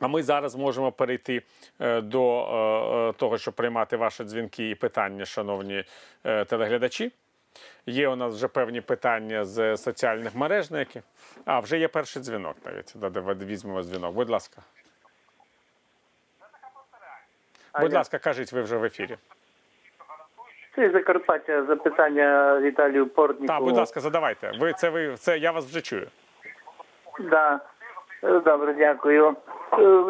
[0.00, 1.42] А ми зараз можемо перейти
[1.80, 5.84] е, до е, е, того, щоб приймати ваші дзвінки і питання, шановні
[6.46, 7.12] телеглядачі.
[7.86, 11.02] Є у нас вже певні питання з соціальних мереж, на які.
[11.44, 12.94] А, вже є перший дзвінок навіть.
[13.42, 14.14] Візьмемо дзвінок.
[14.14, 14.62] Будь ласка.
[17.80, 19.16] Будь ласка, кажіть, ви вже в ефірі.
[20.74, 23.46] Це Закарпаття запитання Віталію Портніку.
[23.46, 24.52] Так, будь ласка, задавайте.
[24.58, 26.08] Ви це ви це я вас вже чую.
[27.20, 27.60] Да.
[28.44, 29.36] Добре, дякую.
[29.78, 30.02] Е,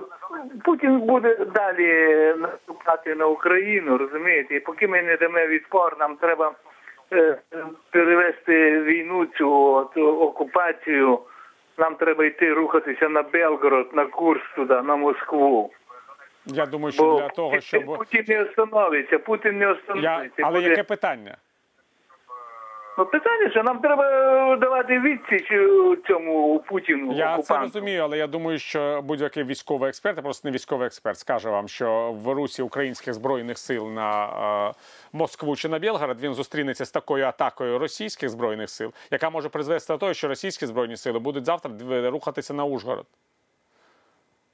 [0.65, 1.91] Путін буде далі
[2.39, 4.55] наступати на Україну, розумієте?
[4.55, 6.53] І поки ми не дамо відпор, нам треба
[7.13, 7.39] е,
[7.91, 11.19] перевести війну, цю от, окупацію.
[11.79, 15.71] Нам треба йти рухатися на Белгород, на курс туди, на Москву.
[16.47, 20.43] Я думаю, що Бо для того, щоб Путін не остановиться, Путін не я остановиться.
[20.43, 21.37] але Буде- яке питання?
[22.99, 27.13] Ну, питання, що нам треба давати відсіч е, цьому Путіну.
[27.13, 31.19] Я це розумію, але я думаю, що будь-який військовий експерт, а просто не військовий експерт,
[31.19, 34.27] скаже вам, що в русі українських збройних сил на
[34.69, 34.75] е,
[35.13, 39.93] Москву чи на Білгород він зустрінеться з такою атакою російських збройних сил, яка може призвести
[39.93, 41.71] до того, що російські збройні сили будуть завтра
[42.11, 43.07] рухатися на Ужгород.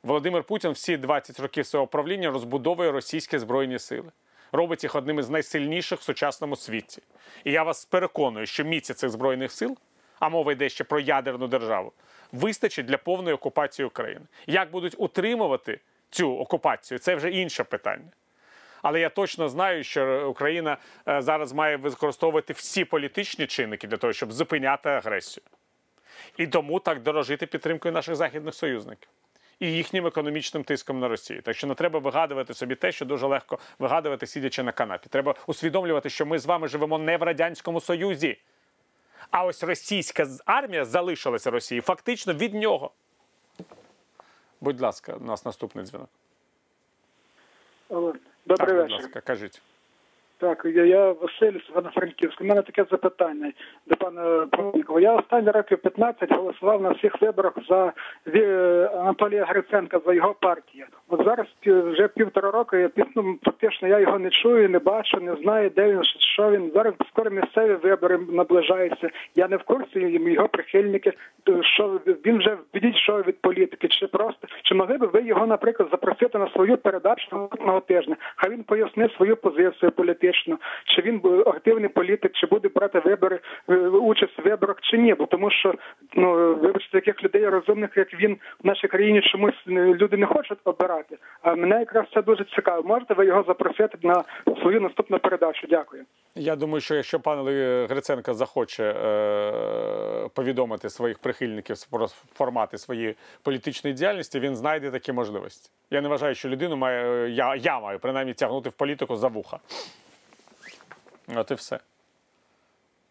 [0.03, 4.09] Володимир Путін всі 20 років свого правління розбудовує російські збройні сили.
[4.53, 7.03] Робить їх одним із найсильніших в сучасному світі.
[7.45, 9.77] І я вас переконую, що міці цих збройних сил,
[10.21, 11.93] а мова йде ще про ядерну державу,
[12.33, 14.27] вистачить для повної окупації України.
[14.47, 15.81] Як будуть утримувати
[16.11, 18.11] цю окупацію, це вже інше питання.
[18.83, 20.77] Але я точно знаю, що Україна
[21.09, 25.45] е, зараз має використовувати всі політичні чинники для того, щоб зупиняти агресію.
[26.37, 29.09] І тому так дорожити підтримкою наших західних союзників
[29.63, 31.43] і їхнім економічним тиском на Росію.
[31.43, 35.09] Так що не треба вигадувати собі те, що дуже легко вигадувати, сидячи на канапі.
[35.09, 38.39] Треба усвідомлювати, що ми з вами живемо не в радянському союзі.
[39.31, 42.91] А ось російська армія залишилася Росії фактично від нього.
[44.61, 46.09] Будь ласка, у нас наступний дзвінок.
[47.91, 48.13] Алло.
[48.13, 48.21] Так,
[48.59, 49.63] Добрий будь ласка, кажіть.
[50.43, 52.45] Так, я, я Василь з Івано-Франківська.
[52.45, 53.53] У мене таке запитання
[53.87, 55.01] до пана Павлікова.
[55.01, 57.93] Я останні років 15 голосував на всіх виборах за
[58.27, 60.87] Ві- Анатолія Гриценка, за його партію.
[61.09, 65.37] От зараз вже півтора року я ну, фактично я його не чую, не бачу, не
[65.37, 66.71] знаю, де він, що він.
[66.75, 69.11] Зараз скоро місцеві вибори наближаються.
[69.35, 71.13] Я не в курсі його прихильники,
[71.45, 75.89] то що він вже відійшов від політики, чи просто чи могли б ви його, наприклад,
[75.91, 78.17] запросити на свою передачу наступного тижня?
[78.37, 80.32] Хай він пояснить свою позицію політичну,
[80.85, 85.15] чи він активний політик, чи буде брати вибори е, участь в виборах, чи ні?
[85.15, 85.75] Бо тому, що
[86.15, 90.59] ну вибачте, таких людей розумних, як він в нашій країні чомусь е, люди не хочуть
[90.65, 91.19] обирати.
[91.43, 92.83] А мене якраз це дуже цікаво.
[92.83, 94.25] Можете ви його запросити на
[94.63, 95.67] свою наступну передачу?
[95.71, 96.05] Дякую.
[96.35, 97.39] Я думаю, що якщо пан
[97.89, 105.71] Гриценко захоче е, повідомити своїх прихильників про формати своєї політичної діяльності, він знайде такі можливості.
[105.91, 109.59] Я не вважаю, що людину має я, я маю принаймні тягнути в політику за вуха.
[111.37, 111.79] От і все.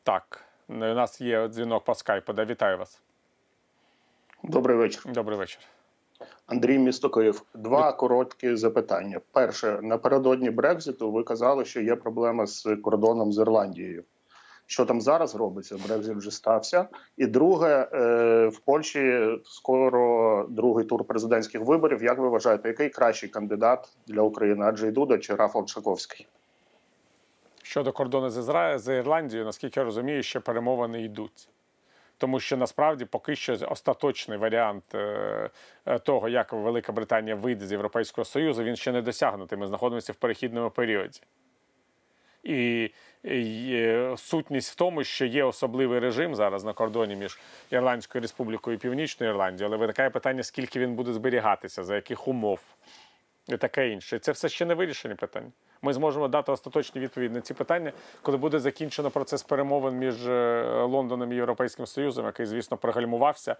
[0.03, 2.33] Так, у нас є дзвінок по скайпу.
[2.33, 3.01] Да, вітаю вас.
[4.43, 5.59] Добрий вечір, Добрий вечір.
[6.45, 7.41] Андрій місто Київ.
[7.53, 9.21] Два короткі запитання.
[9.31, 14.03] Перше, напередодні Брекзиту ви казали, що є проблема з кордоном з Ірландією.
[14.65, 15.77] Що там зараз робиться?
[15.87, 16.87] Брекзит вже стався.
[17.17, 22.03] І друге, е, в Польщі скоро другий тур президентських виборів.
[22.03, 24.65] Як ви вважаєте, який кращий кандидат для України?
[24.65, 26.27] Аджей Дуда чи Рафал Чаковський?
[27.71, 28.79] Щодо кордону з Ізра...
[28.79, 31.49] з Ірландією, наскільки я розумію, ще перемовини йдуть.
[32.17, 35.49] Тому що насправді поки що остаточний варіант е,
[35.85, 39.57] е, того, як Велика Британія вийде з Європейського Союзу, він ще не досягнутий.
[39.57, 41.21] Ми знаходимося в перехідному періоді.
[42.43, 42.89] І,
[44.17, 47.39] сутність в тому, що є особливий режим зараз на кордоні між
[47.69, 52.59] Ірландською Республікою і Північною Ірландією, але виникає питання, скільки він буде зберігатися, за яких умов
[53.53, 54.15] і таке інше.
[54.15, 55.51] І це все ще не вирішені питання.
[55.81, 57.91] Ми зможемо дати остаточні відповіді на ці питання,
[58.21, 63.55] коли буде закінчено процес перемовин між е, Лондоном і Європейським Союзом, який, звісно, пригальмувався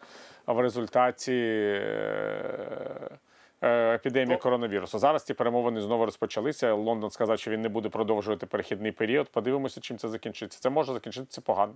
[0.47, 3.17] в результаті е,
[3.61, 4.99] е, епідемії коронавірусу.
[4.99, 6.73] Зараз ці перемовини знову розпочалися.
[6.73, 9.29] Лондон сказав, що він не буде продовжувати перехідний період.
[9.29, 10.59] Подивимося, чим це закінчиться.
[10.59, 11.73] Це може закінчитися погано.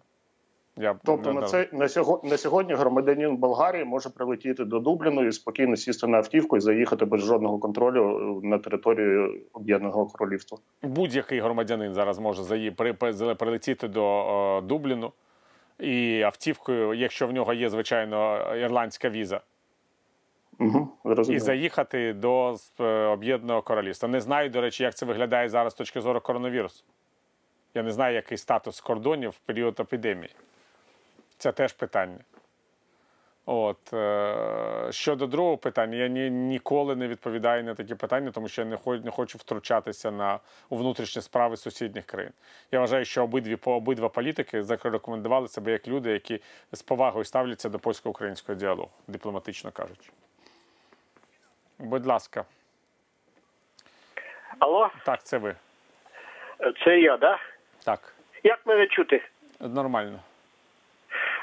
[0.78, 5.32] Я Тобто на це на сьогодні, на сьогодні громадянин Болгарії може прилетіти до Дубліну і
[5.32, 10.58] спокійно сісти на автівку і заїхати без жодного контролю на територію Об'єднаного Королівства.
[10.84, 12.72] будь-який громадянин зараз може заї...
[12.72, 12.94] при...
[12.94, 14.22] при- прилетіти до
[14.58, 15.12] е, Дубліну
[15.80, 19.42] і автівкою, якщо в нього є, звичайно, ірландська віза,
[20.60, 20.90] Угу,
[21.30, 24.10] і заїхати до е, Об'єднаного Королівства.
[24.10, 26.84] Не знаю, до речі, як це виглядає зараз з точки зору коронавірусу.
[27.74, 30.32] Я не знаю, який статус кордонів в період епідемії.
[31.38, 32.20] Це теж питання.
[33.48, 38.62] От е, щодо другого питання, я ні, ніколи не відповідаю на такі питання, тому що
[38.62, 40.40] я не хочу, не хочу втручатися на
[40.70, 42.32] у внутрішні справи сусідніх країн.
[42.72, 46.42] Я вважаю, що обидві по обидва політики зарекомендували себе як люди, які
[46.72, 50.12] з повагою ставляться до польсько-українського діалогу, дипломатично кажучи.
[51.80, 52.46] Будь ласка,
[54.60, 55.56] Алло, так, це ви.
[56.84, 57.40] це я, да?
[57.84, 59.22] Так, Як мене чути?
[59.60, 60.20] нормально.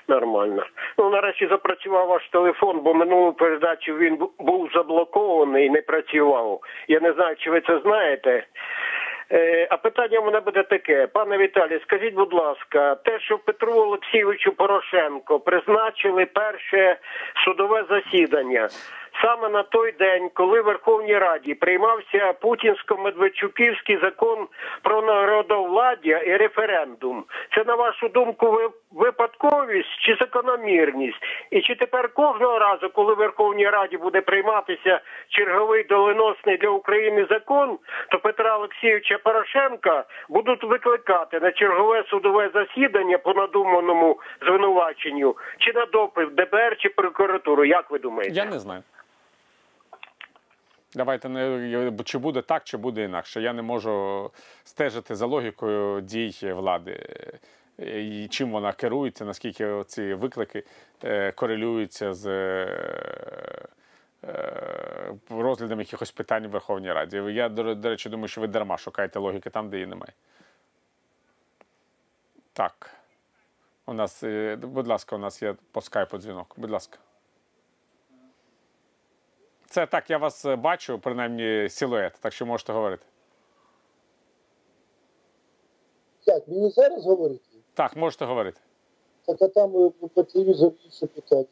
[0.09, 0.67] Нормально.
[0.99, 6.61] Ну, нарешті запрацював ваш телефон, бо минулу передачу він був заблокований і не працював.
[6.89, 8.47] Я не знаю, чи ви це знаєте.
[9.33, 11.07] Е, а питання в мене буде таке.
[11.07, 16.97] Пане Віталій, скажіть, будь ласка, те, що Петру Олексійовичу Порошенко призначили перше
[17.45, 18.69] судове засідання
[19.23, 24.49] саме на той день, коли в Верховній Раді приймався путінсько-медведчуківський закон
[24.83, 27.25] про народовладдя і референдум.
[27.55, 28.59] Це на вашу думку
[28.91, 31.19] випадковість чи закономірність?
[31.51, 37.27] І чи тепер кожного разу, коли в Верховній Раді буде прийматися черговий доленосний для України
[37.31, 37.79] закон,
[38.11, 45.87] то Петра Олексійовича Порошенка будуть викликати на чергове судове засідання по надуманому звинуваченню, чи на
[45.87, 47.65] допит ДБР чи прокуратуру?
[47.65, 48.35] Як ви думаєте?
[48.35, 48.83] Я не знаю.
[50.95, 53.41] Давайте не чи буде так, чи буде інакше.
[53.41, 54.31] Я не можу
[54.65, 57.07] стежити за логікою дій влади.
[57.79, 60.65] е, І чим вона керується, наскільки ці виклики
[61.05, 62.27] е, корелюються з
[64.23, 67.17] е, розглядом якихось питань в Верховній Раді.
[67.17, 70.13] Я, до, речі, думаю, що ви дарма шукаєте логіки там, де її немає.
[72.53, 72.91] Так.
[73.87, 74.25] У нас,
[74.59, 76.55] будь ласка, у нас є по скайпу дзвінок.
[76.57, 76.99] Будь ласка.
[79.73, 83.07] Це так, я вас е, бачу, принаймні силует, так що можете говорити.
[86.27, 87.45] Як, мені зараз говорити?
[87.75, 88.61] Так, можете говорити.
[89.27, 91.45] Так а там е, по телевізору інше питання.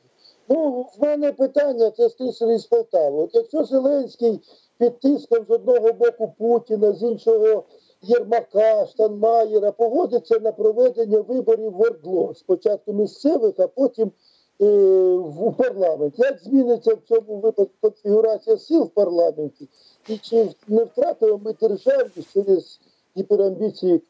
[0.49, 3.23] Ну, в мене питання це стисаний з Полтави.
[3.23, 4.41] От якщо Зеленський
[4.79, 7.65] під тиском з одного боку Путіна, з іншого
[8.03, 14.13] Єрмака, Штанмаєра погодиться на проведення виборів в Ордло, спочатку місцевих, а потім
[14.61, 14.65] е,
[15.17, 16.15] в парламент.
[16.19, 19.69] Як зміниться в цьому випадку конфігурація сил в парламенті?
[20.09, 22.81] І чи не втратимо ми державність через
[23.17, 24.03] гіперамбіції?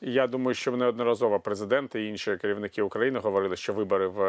[0.00, 4.22] Я думаю, що неодноразово президенти і інші керівники України говорили, що вибори в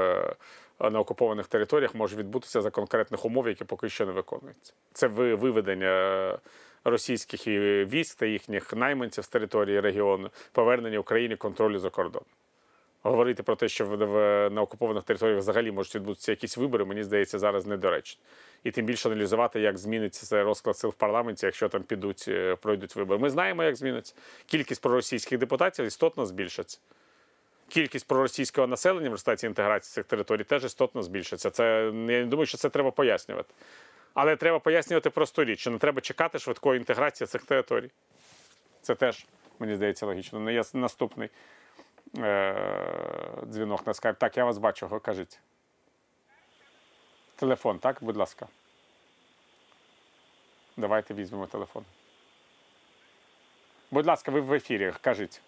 [0.81, 4.73] е, на окупованих територіях можуть відбутися за конкретних умов, які поки що не виконуються.
[4.93, 6.39] Це виведення е,
[6.83, 7.47] російських
[7.87, 12.25] військ та їхніх найманців з території регіону, повернення Україні контролю за кордоном.
[13.03, 17.39] Говорити про те, що в, на окупованих територіях взагалі можуть відбутися якісь вибори, мені здається,
[17.39, 18.21] зараз недоречно.
[18.63, 22.55] І тим більше аналізувати, як зміниться це розклад сил в парламенті, якщо там підуть, е,
[22.55, 23.19] пройдуть вибори.
[23.19, 24.13] Ми знаємо, як зміниться.
[24.45, 26.79] Кількість проросійських депутатів істотно збільшиться.
[27.67, 31.49] Кількість проросійського населення в результаті інтеграції цих територій теж істотно збільшиться.
[31.49, 33.53] Це я не думаю, що це треба пояснювати.
[34.13, 37.89] Але треба пояснювати просту річ, що не треба чекати швидкої інтеграції цих територій.
[38.81, 39.25] Це теж,
[39.59, 40.39] мені здається, логічно.
[40.39, 41.29] Ну, є наступний
[42.17, 44.17] е- дзвінок на скайп.
[44.17, 45.39] Так, я вас бачу, кажіть.
[47.35, 48.47] Телефон, так, будь ласка.
[50.77, 51.85] Давайте візьмемо телефон.
[53.91, 55.41] Будь ласка, ви в ефірі, кажіть.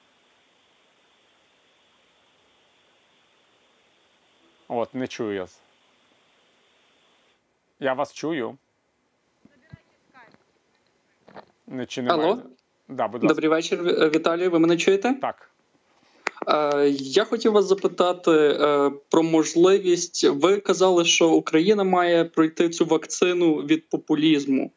[4.68, 5.48] От, не чую я.
[7.80, 8.58] Я вас чую.
[11.68, 12.32] Не чи немає?
[12.32, 12.44] Алло?
[12.88, 13.34] Да, будь ласка.
[13.34, 14.52] Добрий вечір, Ві- Віталію.
[14.52, 15.14] Ви мене чуєте?
[15.14, 15.50] Так.
[16.48, 20.24] Е, я хотів вас запитати е, про можливість.
[20.24, 24.72] Ви казали, що Україна має пройти цю вакцину від популізму.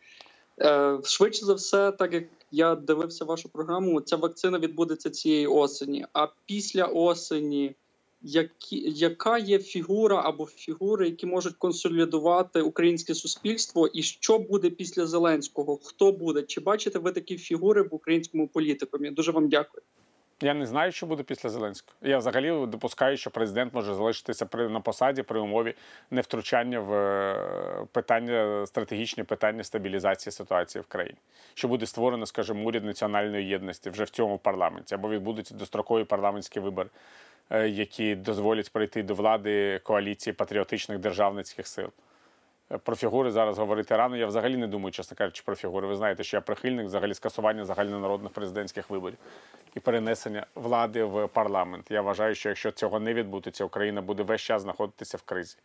[0.61, 6.06] Е, швидше за все, так як я дивився вашу програму, ця вакцина відбудеться цієї осені.
[6.12, 7.75] А після осені,
[8.23, 15.06] які, яка є фігура або фігури, які можуть консолідувати українське суспільство, і що буде після
[15.06, 15.78] Зеленського?
[15.85, 16.42] Хто буде?
[16.42, 19.11] Чи бачите ви такі фігури в українському політикумі?
[19.11, 19.82] Дуже вам дякую.
[20.40, 21.96] Я не знаю, що буде після Зеленського.
[22.02, 25.74] Я взагалі допускаю, що президент може залишитися при на посаді при умові
[26.10, 31.18] невтручання в е, питання стратегічні питання стабілізації ситуації в країні.
[31.54, 36.60] Що буде створено, скажімо, уряд національної єдності вже в цьому парламенті, або відбудуться дострокові парламентські
[36.60, 36.88] вибори,
[37.50, 41.88] е, які дозволять прийти до влади коаліції патріотичних державницьких сил.
[42.68, 44.16] Про фігури зараз говорити рано.
[44.16, 45.87] Я взагалі не думаю, чесно кажучи, про фігури.
[45.87, 49.18] Ви знаєте, що я прихильник взагалі скасування загальнонародних президентських виборів
[49.75, 51.90] і перенесення влади в парламент.
[51.90, 55.56] Я вважаю, що якщо цього не відбудеться, Україна буде весь час знаходитися в кризі.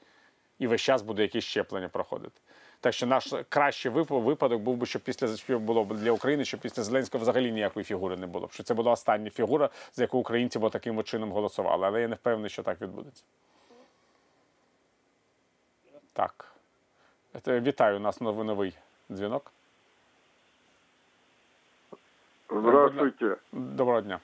[0.60, 2.42] І весь час буде якісь щеплення проходити.
[2.80, 6.84] Так що наш кращий випадок був би, щоб після було б для України, щоб після
[6.84, 8.48] Зеленського взагалі ніякої фігури не було.
[8.48, 8.52] б.
[8.52, 11.88] Що це була остання фігура, за яку українці б таким чином голосували.
[11.88, 13.24] Але я не впевнений, що так відбудеться.
[16.14, 16.51] Так.
[17.43, 18.79] Це- Вітаю, у нас новий новий
[19.11, 19.53] дзвінок.
[22.51, 23.37] Здравствуйте.
[23.53, 24.19] Доброго дня.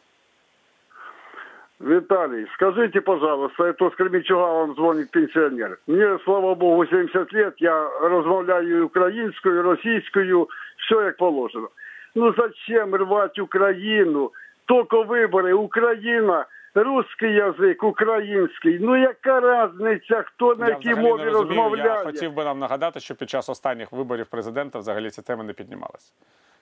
[1.81, 5.79] Виталий, скажите, пожалуйста, это с Кременчуга вам звонит пенсионер.
[5.89, 11.69] Мне, слава богу, 70 лет, я размовляю и украинскую, и российскую, все как положено.
[12.15, 14.33] Ну зачем рвать Украину?
[14.67, 16.47] Только выборы, Украина,
[16.84, 18.80] русский язик, український.
[18.82, 21.76] Ну яка разниця, хто на Я якій мові не розумію.
[21.78, 25.54] Я хотів би нам нагадати, що під час останніх виборів президента взагалі ці теми не
[25.54, 26.14] піднімалися.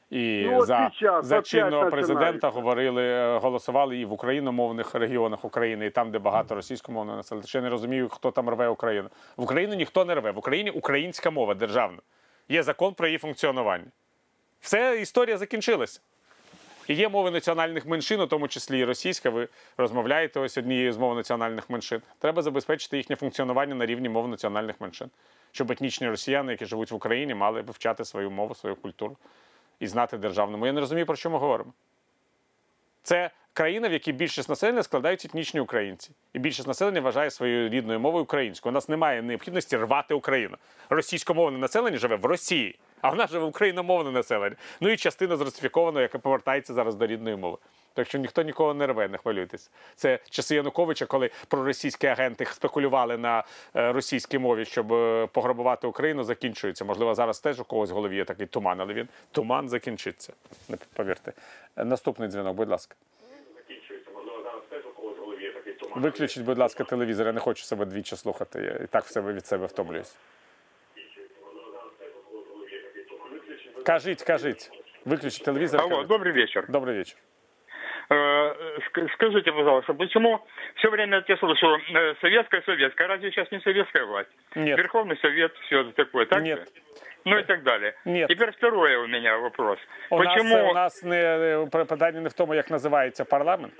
[0.09, 5.85] І Ну, за, час, за чинного президента говорили, е, голосували і в україномовних регіонах України,
[5.85, 7.47] і там, де багато російськомовного населення.
[7.47, 9.09] Ще не розумію, хто там рве Україну.
[9.37, 10.31] В Україну ніхто не рве.
[10.31, 11.99] В Україні українська мова державна.
[12.49, 13.91] Є закон про її функціонування.
[14.59, 16.01] Все, історія закінчилася.
[16.87, 19.29] Є мови національних меншин, у тому числі і російська.
[19.29, 22.01] Ви розмовляєте ось однією з мов національних меншин.
[22.19, 25.09] Треба забезпечити їхнє функціонування на рівні мов національних меншин,
[25.51, 29.17] щоб етнічні росіяни, які живуть в Україні, мали вивчати свою мову, свою культуру
[29.79, 30.65] і знати державну.
[30.65, 31.73] Я не розумію, про що ми говоримо.
[33.03, 37.99] Це країна, в якій більшість населення складають етнічні українці, і більшість населення вважає своєю рідною
[37.99, 38.71] мовою українською.
[38.71, 40.57] У нас немає необхідності рвати Україну.
[40.89, 44.55] Російськомовне населення живе в Росії, а в нас живе україномовне населення.
[44.81, 47.57] Ну і частина зрусифікованого, яка повертається зараз до рідної мови.
[47.93, 49.71] Так що ніхто нікого не рве, не хвилюйтесь.
[49.95, 53.43] Це часи Януковича, коли проросійські агенти спекулювали на
[53.75, 56.85] е, російській мові, щоб е, пограбувати Україну, закінчується.
[56.85, 60.33] Можливо, зараз теж у когось в голові є такий туман, але він туман закінчиться.
[60.69, 61.33] Не повірте.
[61.77, 62.95] Е, Наступний дзвінок, будь ласка.
[65.95, 67.27] Виключіть, будь ласка, телевізор.
[67.27, 68.61] Я не хочу себе двічі слухати.
[68.61, 70.15] Я і так в себе від себе втомлююсь.
[73.86, 74.70] Кажіть, кажіть.
[75.04, 75.80] Виключіть телевізор.
[75.80, 76.10] Алло, кажіть.
[76.10, 76.64] добрый вечер.
[76.68, 77.16] Добрий вечір.
[78.10, 80.40] Э, ск- Скажите, пожалуйста, почему
[80.76, 83.08] все время я слышу э, советская, советская?
[83.08, 84.30] Разве сейчас не советская власть?
[84.56, 84.78] Нет.
[84.78, 86.42] Верховный совет, все такое, так?
[86.42, 86.58] Нет.
[86.58, 86.64] же?
[87.24, 87.94] Ну и так далее.
[88.04, 88.28] Нет.
[88.28, 89.78] Теперь второе у меня вопрос.
[90.10, 90.56] У почему...
[90.56, 93.72] нас, у нас не е, питання не в тому, як називається парламент,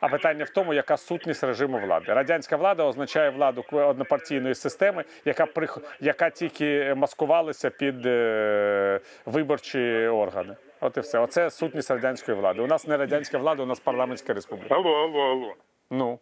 [0.00, 2.12] а питання в тому, яка сутність режиму влади.
[2.12, 5.78] Радянська влада означає владу однопартійної системи, яка прих...
[6.00, 9.00] яка тільки маскувалася під е...
[9.26, 10.56] виборчі органи.
[10.80, 11.18] От і все.
[11.18, 12.62] Оце сутність радянської влади.
[12.62, 14.74] У нас не радянська влада, у нас парламентська республіка.
[14.74, 15.54] Алло, алло, алло.
[15.90, 16.18] Ну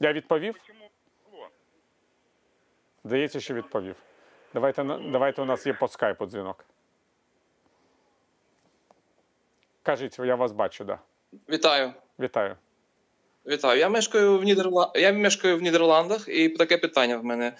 [0.00, 0.54] я відповів.
[3.04, 3.96] Здається, що відповів.
[4.54, 6.64] Давайте давайте у нас є по скайпу дзвінок.
[9.82, 10.98] Кажіть, я вас бачу, да.
[11.48, 11.92] Вітаю.
[12.20, 12.56] Вітаю.
[13.46, 13.80] Вітаю.
[13.80, 14.92] Я мешкаю в Нідерла...
[14.94, 17.56] Я мешкаю в Нідерландах, і таке питання в мене.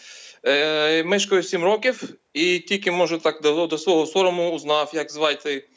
[0.47, 5.69] Е, мешкаю 7 років, і тільки можу так до, до свого сорому узнав, як звати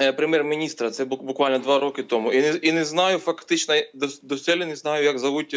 [0.00, 0.90] е, прем'єр-міністра.
[0.90, 2.32] Це буквально два роки тому.
[2.32, 3.74] І не, і не знаю, фактично,
[4.22, 5.56] досі не знаю, як зовуть.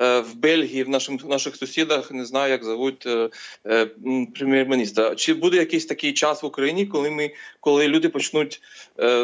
[0.00, 3.30] Е, в Бельгії, в нашим, в наших сусідах, не знаю, як зовуть е,
[3.66, 3.86] е,
[4.34, 5.14] прем'єр-міністра.
[5.14, 7.30] Чи буде якийсь такий час в Україні, коли ми,
[7.60, 8.62] коли люди почнуть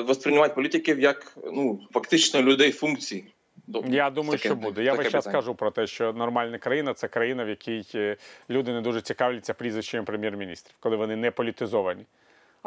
[0.06, 3.24] восприймати політиків як ну фактично людей функцій?
[3.88, 4.84] Я думаю, Таке- що буде.
[4.84, 7.84] Я весь час кажу про те, що нормальна країна це країна, в якій
[8.50, 12.04] люди не дуже цікавляться прізвищем прем'єр-міністрів, коли вони не політизовані.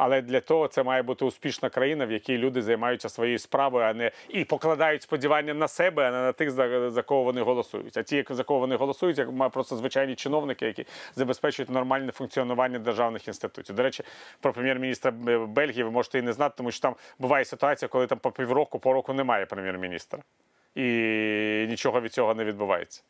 [0.02, 3.94] Але для того це має бути успішна країна, в якій люди займаються своєю справою, а
[3.94, 7.96] не і покладають сподівання на себе, а не на тих, за, за кого вони голосують.
[7.96, 12.78] А ті, за кого вони голосують, як мають просто звичайні чиновники, які забезпечують нормальне функціонування
[12.78, 13.76] державних інститутів.
[13.76, 14.04] До речі,
[14.40, 15.10] про прем'єр-міністра
[15.46, 18.78] Бельгії ви можете і не знати, тому що там буває ситуація, коли там по півроку,
[18.78, 20.18] по року немає прем'єр-міністра
[20.74, 20.82] і
[21.68, 23.02] нічого від цього не відбувається.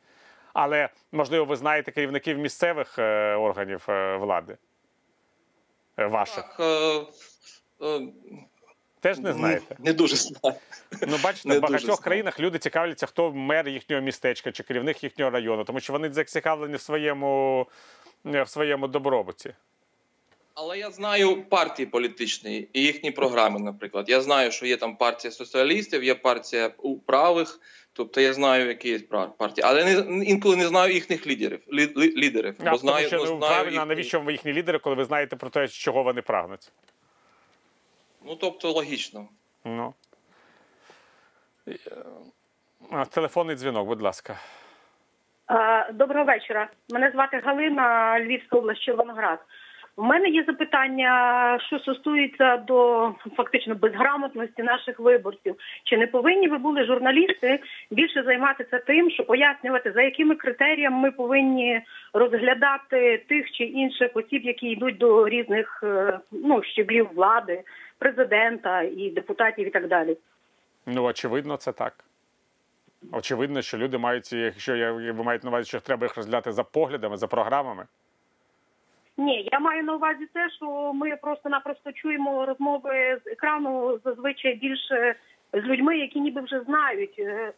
[0.53, 4.57] Але можливо, ви знаєте керівників місцевих е, органів е, влади
[6.07, 6.54] ваших.
[6.57, 8.00] Так, е, е,
[9.00, 9.76] Теж не знаєте.
[9.78, 10.57] Не дуже знаю.
[11.09, 15.30] Ну, бачите, Не в багатьох країнах люди цікавляться, хто мер їхнього містечка чи керівник їхнього
[15.30, 17.66] району, тому що вони зацікавлені в своєму,
[18.26, 19.54] е, в своєму добробуті.
[20.54, 24.09] Але я знаю партії політичні і їхні програми, наприклад.
[24.09, 26.71] Я знаю, що є там партія соціалістів, є партія
[27.07, 27.61] правих.
[27.93, 28.99] Тобто я знаю, які є
[29.39, 31.61] партії, але не, інколи не знаю їхніх лідерів.
[31.73, 32.55] Лі, лі- лідерів.
[32.59, 35.05] А, бо тому знаю, що ну, знаю правильно, а навіщо ви їхні лідери, коли ви
[35.05, 36.73] знаєте про те, чого вони прагнуть?
[38.27, 39.29] Ну тобто логічно.
[39.65, 39.95] Ну.
[42.91, 44.37] А, Телефонний дзвінок, будь ласка.
[45.93, 46.71] Доброго вечора.
[46.91, 49.39] Мене звати Галина, Львівська область, Червоноград.
[50.00, 55.54] У мене є запитання, що стосується до фактично безграмотності наших виборців.
[55.85, 61.11] Чи не повинні ви були журналісти більше займатися тим, щоб пояснювати, за якими критеріями ми
[61.11, 61.80] повинні
[62.12, 67.62] розглядати тих чи інших осіб, які йдуть до різних е, ну, щеблів влади,
[67.99, 70.16] президента і депутатів і так далі?
[70.87, 72.04] Ну, очевидно, це так.
[73.12, 77.16] Очевидно, що люди мають, якщо я- маєте на увазі, що треба їх розглядати за поглядами,
[77.16, 77.85] за програмами.
[79.21, 85.15] Ні, я маю на увазі те, що ми просто-напросто чуємо розмови з екрану зазвичай більше
[85.53, 87.53] з людьми, які ніби вже знають, е,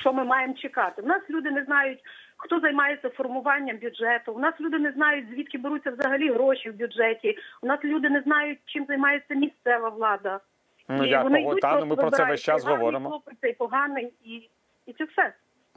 [0.00, 1.02] що ми маємо чекати.
[1.02, 1.98] У нас люди не знають,
[2.36, 4.32] хто займається формуванням бюджету.
[4.32, 7.38] У нас люди не знають, звідки беруться взагалі гроші в бюджеті.
[7.62, 10.40] У нас люди не знають, чим займається місцева влада.
[10.88, 13.08] Ну, І я вони йдуть, та, ну, ми про це весь час говоримо.
[13.08, 14.48] хлопець, цей поганий, і,
[14.86, 15.32] і це все.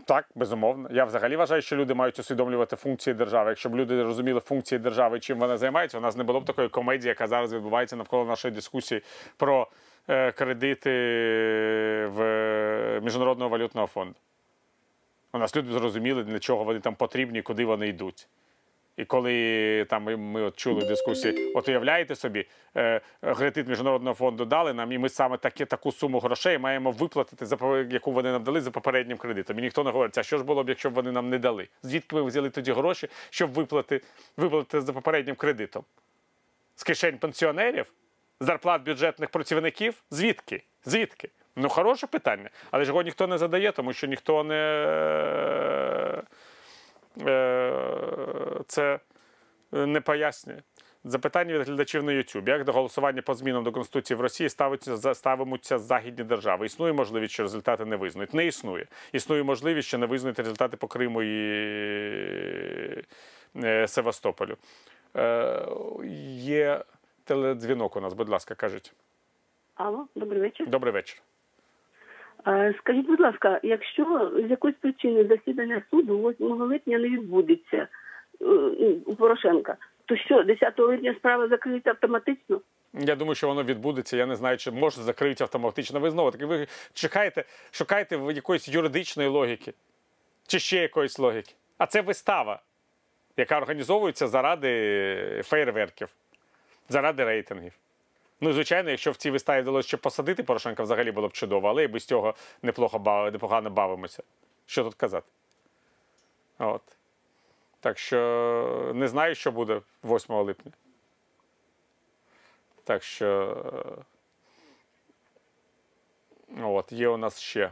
[0.07, 0.89] Так, безумовно.
[0.91, 3.49] Я взагалі вважаю, що люди мають усвідомлювати функції держави.
[3.49, 6.69] Якщо б люди розуміли функції держави, чим вона займається, у нас не було б такої
[6.69, 9.01] комедії, яка зараз відбувається навколо нашої дискусії
[9.37, 9.67] про
[10.07, 10.89] е, кредити
[12.07, 14.15] в Міжнародного валютного фонду.
[15.33, 18.27] У нас люди зрозуміли, для чого вони там потрібні, куди вони йдуть.
[18.97, 22.45] І коли там ми, от чули дискусії, от уявляєте собі,
[22.77, 23.01] е,
[23.35, 27.57] кредит міжнародного фонду дали нам, і ми саме такі, таку суму грошей маємо виплатити, за
[27.89, 29.59] яку вони нам дали за попереднім кредитом.
[29.59, 31.67] І ніхто не говорить, а що ж було б, якщо б вони нам не дали?
[31.83, 34.01] Звідки ми взяли тоді гроші, щоб виплати,
[34.37, 35.83] виплатити за попереднім кредитом?
[36.75, 37.91] З кишень пенсіонерів?
[38.39, 40.03] Зарплат бюджетних працівників?
[40.11, 40.63] Звідки?
[40.85, 41.29] Звідки?
[41.55, 42.49] Ну, хороше питання.
[42.71, 46.23] Але ж його ніхто не задає, тому що ніхто не.
[47.21, 48.99] Е, Це
[49.71, 50.61] не пояснює.
[51.03, 52.49] Запитання від глядачів на YouTube.
[52.49, 56.65] Як до голосування по змінам до Конституції в Росії ставиться, ставимуться західні держави?
[56.65, 58.33] Існує можливість, що результати не визнають?
[58.33, 58.87] Не існує.
[59.11, 61.37] Існує можливість, що не визнають результати по Криму і
[63.63, 64.57] е, Севастополю.
[65.15, 65.65] Е,
[66.39, 66.83] Є
[67.23, 68.93] теледзвінок у нас, будь ласка, кажіть.
[69.75, 70.67] Алло, добрий вечір.
[70.67, 71.21] Добрий вечір.
[72.79, 77.87] Скажіть, будь ласка, якщо з якоїсь причини засідання суду 8 липня не відбудеться
[78.41, 78.45] е,
[79.05, 82.61] у Порошенка, то що 10 липня справа закриється автоматично?
[82.93, 84.17] Я думаю, що воно відбудеться.
[84.17, 85.99] Я не знаю, чи може закриють автоматично.
[85.99, 89.73] Ви знову таки ви чекаєте, шукаєте якоїсь юридичної логіки
[90.47, 91.53] чи ще якоїсь логіки.
[91.77, 92.61] А це вистава,
[93.37, 96.09] яка організовується заради фейерверків,
[96.89, 97.73] заради рейтингів.
[98.41, 101.83] Ну, звичайно, якщо в цій виставі вдалося ще посадити Порошенка, взагалі було б чудово, але
[101.83, 104.23] і без цього неплохо бав- непогано бавимося.
[104.65, 105.27] Що тут казати?
[106.59, 106.81] От.
[107.79, 110.71] Так що не знаю, що буде 8 липня.
[112.83, 113.55] Так що.
[116.63, 117.71] От, є у нас ще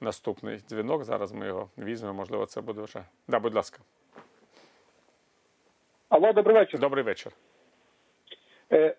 [0.00, 1.04] наступний дзвінок.
[1.04, 2.14] Зараз ми його візьмемо.
[2.14, 3.04] Можливо, це буде вже.
[3.28, 3.78] Да, будь ласка.
[6.08, 6.80] Алло, добрий вечір.
[6.80, 7.32] Добрий вечір.
[8.72, 8.96] Е,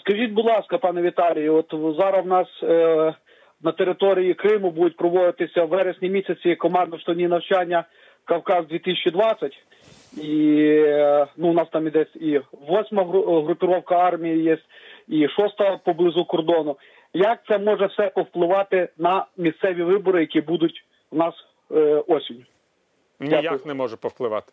[0.00, 3.14] скажіть, будь ласка, пане Віталію, от зараз в нас е,
[3.62, 7.84] на території Криму будуть проводитися в вересні місяці командно-штурмні навчання
[8.24, 9.52] Кавказ 2020.
[10.22, 13.04] І е, ну, у нас там іде і восьма
[13.46, 14.58] групіровка армії є,
[15.08, 16.76] і шоста поблизу кордону.
[17.14, 21.34] Як це може все повпливати на місцеві вибори, які будуть у нас
[21.72, 22.44] е, осінь?
[23.20, 24.52] Ніяк не може повпливати.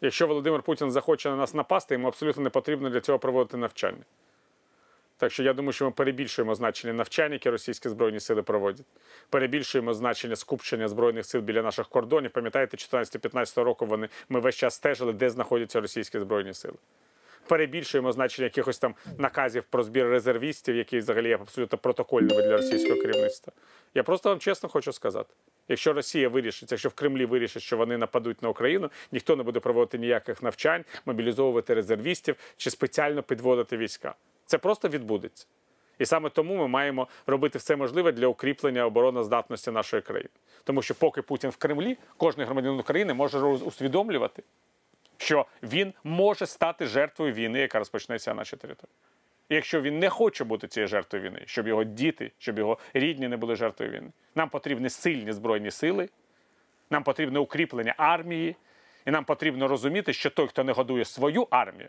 [0.00, 4.02] Якщо Володимир Путін захоче на нас напасти, йому абсолютно не потрібно для цього проводити навчання.
[5.18, 8.86] Так що я думаю, що ми перебільшуємо значення навчань, які російські збройні сили проводять.
[9.30, 12.30] Перебільшуємо значення скупчення збройних сил біля наших кордонів.
[12.30, 16.74] Пам'ятаєте, 14-15 року вони ми весь час стежили, де знаходяться російські збройні сили.
[17.48, 23.00] Перебільшуємо значення якихось там наказів про збір резервістів, які взагалі є абсолютно протокольними для російського
[23.00, 23.52] керівництва.
[23.94, 25.34] Я просто вам чесно хочу сказати:
[25.68, 29.60] якщо Росія вирішить, якщо в Кремлі вирішить, що вони нападуть на Україну, ніхто не буде
[29.60, 34.14] проводити ніяких навчань, мобілізовувати резервістів чи спеціально підводити війська.
[34.48, 35.46] Це просто відбудеться.
[35.98, 40.30] І саме тому ми маємо робити все можливе для укріплення обороноздатності нашої країни.
[40.64, 44.42] Тому що поки Путін в Кремлі, кожен громадянин України може усвідомлювати,
[45.16, 48.94] що він може стати жертвою війни, яка розпочнеться на нашій території.
[49.48, 53.28] І якщо він не хоче бути цією жертвою війни, щоб його діти, щоб його рідні
[53.28, 56.08] не були жертвою війни, нам потрібні сильні збройні сили,
[56.90, 58.56] нам потрібне укріплення армії,
[59.06, 61.88] і нам потрібно розуміти, що той, хто не годує свою армію,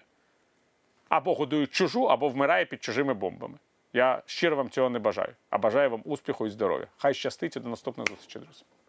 [1.10, 3.58] або годують чужу, або вмирає під чужими бомбами.
[3.94, 6.88] Я щиро вам цього не бажаю, а бажаю вам успіху і здоров'я.
[6.98, 8.64] Хай щастить і до наступної зустрічі, друзі.